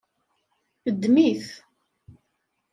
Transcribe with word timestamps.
Ddem-it. 0.93 1.47